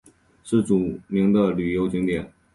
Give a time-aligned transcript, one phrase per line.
[0.43, 2.27] 是著名的旅游景点。